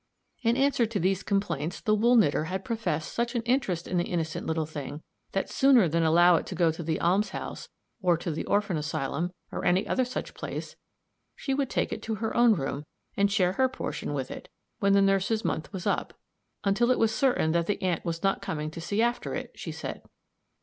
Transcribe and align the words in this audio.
In 0.41 0.57
answer 0.57 0.87
to 0.87 0.99
these 0.99 1.21
complaints, 1.21 1.79
the 1.79 1.93
wool 1.93 2.15
knitter 2.15 2.45
had 2.45 2.65
professed 2.65 3.13
such 3.13 3.35
an 3.35 3.43
interest 3.43 3.87
in 3.87 3.97
the 3.97 4.03
innocent 4.05 4.47
little 4.47 4.65
thing, 4.65 5.03
that, 5.33 5.47
sooner 5.47 5.87
than 5.87 6.01
allow 6.01 6.37
it 6.37 6.47
to 6.47 6.55
go 6.55 6.71
to 6.71 6.81
the 6.81 6.99
alms 6.99 7.29
house, 7.29 7.69
or 8.01 8.17
to 8.17 8.31
the 8.31 8.43
orphan 8.47 8.77
asylum, 8.77 9.31
or 9.51 9.63
any 9.63 9.85
other 9.85 10.03
such 10.03 10.33
place, 10.33 10.75
she 11.35 11.53
would 11.53 11.69
take 11.69 11.93
it 11.93 12.01
to 12.01 12.15
her 12.15 12.35
own 12.35 12.55
room, 12.55 12.87
and 13.15 13.31
share 13.31 13.53
her 13.53 13.69
portion 13.69 14.15
with 14.15 14.31
it, 14.31 14.49
when 14.79 14.93
the 14.93 15.03
nurse's 15.03 15.45
month 15.45 15.71
was 15.71 15.85
up, 15.85 16.15
until 16.63 16.89
it 16.89 16.97
was 16.97 17.13
certain 17.13 17.51
that 17.51 17.67
the 17.67 17.79
aunt 17.83 18.03
was 18.03 18.23
not 18.23 18.41
coming 18.41 18.71
to 18.71 18.81
see 18.81 19.03
after 19.03 19.35
it, 19.35 19.51
she 19.53 19.71
said. 19.71 20.01